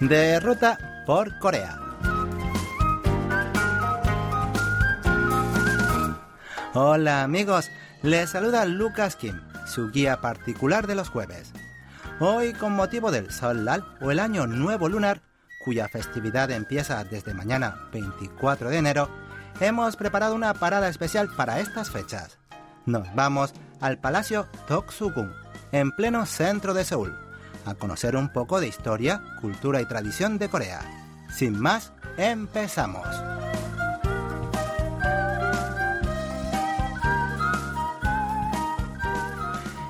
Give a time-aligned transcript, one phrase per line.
[0.00, 1.80] de ruta por Corea.
[6.74, 7.70] Hola amigos,
[8.02, 11.52] les saluda Lucas Kim, su guía particular de los jueves.
[12.20, 15.20] Hoy con motivo del Sol Lal o el Año Nuevo Lunar,
[15.64, 19.10] cuya festividad empieza desde mañana 24 de enero,
[19.60, 22.38] hemos preparado una parada especial para estas fechas.
[22.86, 25.32] Nos vamos al Palacio Toksugung,
[25.72, 27.27] en pleno centro de Seúl
[27.68, 30.80] a conocer un poco de historia, cultura y tradición de Corea.
[31.30, 33.06] Sin más, empezamos.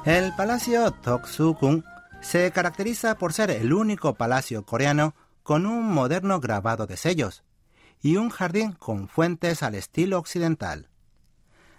[0.04, 1.84] El Palacio Toksu-gung
[2.22, 7.44] se caracteriza por ser el único palacio coreano con un moderno grabado de sellos
[8.00, 10.88] y un jardín con fuentes al estilo occidental.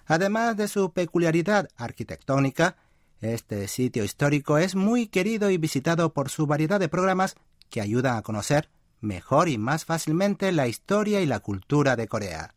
[0.05, 2.77] Además de su peculiaridad arquitectónica,
[3.21, 7.35] este sitio histórico es muy querido y visitado por su variedad de programas
[7.69, 8.69] que ayudan a conocer
[9.01, 12.55] mejor y más fácilmente la historia y la cultura de Corea.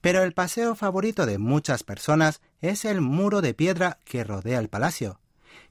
[0.00, 4.68] Pero el paseo favorito de muchas personas es el muro de piedra que rodea el
[4.68, 5.20] palacio,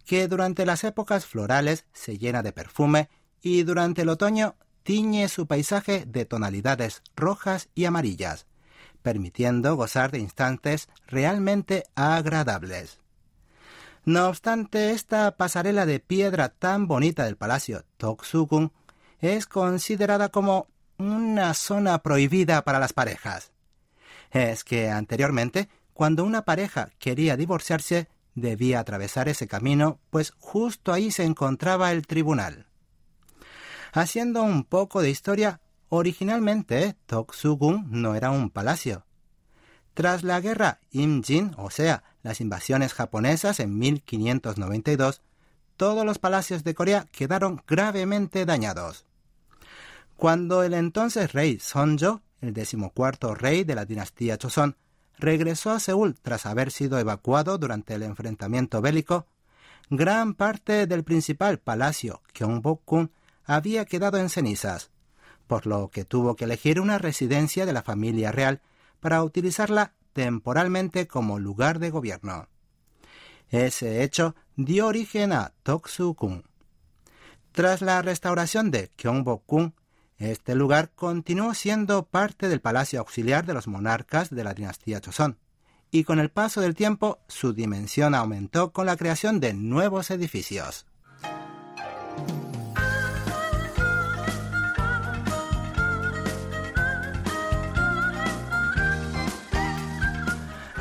[0.05, 3.09] que durante las épocas florales se llena de perfume
[3.41, 8.47] y durante el otoño tiñe su paisaje de tonalidades rojas y amarillas,
[9.01, 13.00] permitiendo gozar de instantes realmente agradables.
[14.03, 18.71] No obstante, esta pasarela de piedra tan bonita del palacio Toksugun
[19.19, 23.51] es considerada como una zona prohibida para las parejas.
[24.31, 31.11] Es que anteriormente, cuando una pareja quería divorciarse, debía atravesar ese camino, pues justo ahí
[31.11, 32.67] se encontraba el tribunal.
[33.93, 39.05] Haciendo un poco de historia, originalmente Toksugun no era un palacio.
[39.93, 45.21] Tras la guerra Imjin, o sea, las invasiones japonesas en 1592,
[45.77, 49.05] todos los palacios de Corea quedaron gravemente dañados.
[50.15, 54.75] Cuando el entonces rey Sonjo, el decimocuarto rey de la dinastía Choson,
[55.17, 59.25] regresó a Seúl tras haber sido evacuado durante el enfrentamiento bélico,
[59.89, 63.09] gran parte del principal palacio Gyeongbokgung
[63.45, 64.91] había quedado en cenizas,
[65.47, 68.61] por lo que tuvo que elegir una residencia de la familia real
[68.99, 72.47] para utilizarla temporalmente como lugar de gobierno.
[73.49, 76.43] Ese hecho dio origen a Toksu-kun.
[77.51, 79.73] Tras la restauración de Gyeongbokgung,
[80.17, 85.37] este lugar continuó siendo parte del palacio auxiliar de los monarcas de la dinastía Joseon,
[85.89, 90.85] y con el paso del tiempo su dimensión aumentó con la creación de nuevos edificios.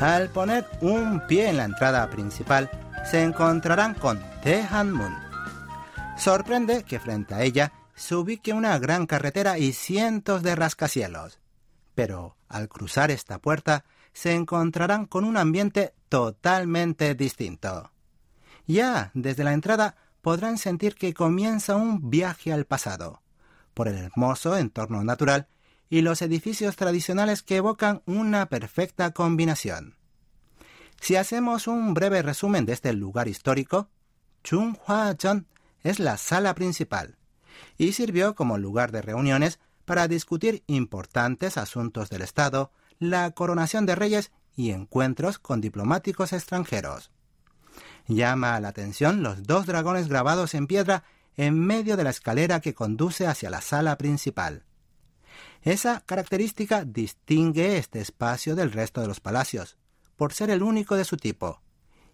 [0.01, 2.71] Al poner un pie en la entrada principal,
[3.05, 5.15] se encontrarán con Tehanmun.
[6.17, 11.39] Sorprende que frente a ella se ubique una gran carretera y cientos de rascacielos.
[11.93, 17.91] Pero al cruzar esta puerta, se encontrarán con un ambiente totalmente distinto.
[18.65, 23.21] Ya desde la entrada podrán sentir que comienza un viaje al pasado,
[23.75, 25.47] por el hermoso entorno natural
[25.91, 29.97] y los edificios tradicionales que evocan una perfecta combinación.
[31.01, 33.89] Si hacemos un breve resumen de este lugar histórico,
[34.41, 35.47] Chunghwa-jeon
[35.83, 37.17] es la sala principal
[37.77, 43.95] y sirvió como lugar de reuniones para discutir importantes asuntos del Estado, la coronación de
[43.95, 47.11] reyes y encuentros con diplomáticos extranjeros.
[48.07, 51.03] Llama la atención los dos dragones grabados en piedra
[51.35, 54.63] en medio de la escalera que conduce hacia la sala principal.
[55.63, 59.77] Esa característica distingue este espacio del resto de los palacios,
[60.15, 61.61] por ser el único de su tipo,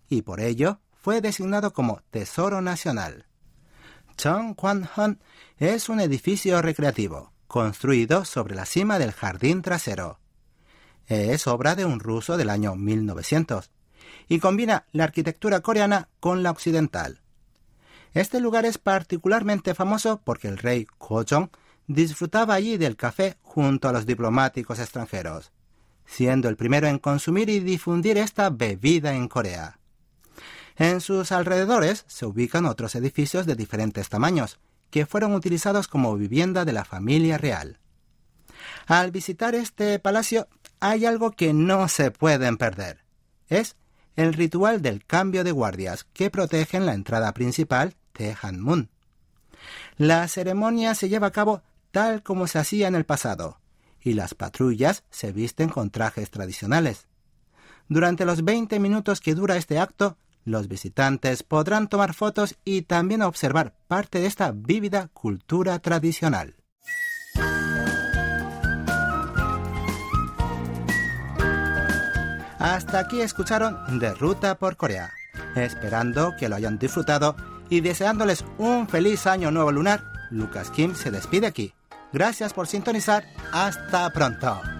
[0.09, 3.25] y por ello fue designado como Tesoro Nacional.
[4.17, 5.19] Chong Kwan Han
[5.57, 10.19] es un edificio recreativo, construido sobre la cima del jardín trasero.
[11.05, 13.71] Es obra de un ruso del año 1900
[14.27, 17.21] y combina la arquitectura coreana con la occidental.
[18.13, 21.49] Este lugar es particularmente famoso porque el rey Kojong
[21.87, 25.51] disfrutaba allí del café junto a los diplomáticos extranjeros,
[26.05, 29.79] siendo el primero en consumir y difundir esta bebida en Corea.
[30.77, 34.59] En sus alrededores se ubican otros edificios de diferentes tamaños,
[34.91, 37.79] que fueron utilizados como vivienda de la familia real.
[38.85, 40.47] Al visitar este palacio
[40.79, 43.03] hay algo que no se pueden perder.
[43.49, 43.75] Es
[44.15, 48.89] el ritual del cambio de guardias que protegen la entrada principal de Hanmun.
[49.97, 51.63] La ceremonia se lleva a cabo
[51.97, 53.59] tal como se hacía en el pasado,
[53.99, 57.07] y las patrullas se visten con trajes tradicionales.
[57.87, 63.23] Durante los 20 minutos que dura este acto, Los visitantes podrán tomar fotos y también
[63.23, 66.55] observar parte de esta vívida cultura tradicional.
[72.59, 75.09] Hasta aquí escucharon De Ruta por Corea.
[75.55, 77.35] Esperando que lo hayan disfrutado
[77.69, 81.73] y deseándoles un feliz año nuevo lunar, Lucas Kim se despide aquí.
[82.13, 83.25] Gracias por sintonizar.
[83.51, 84.76] Hasta pronto.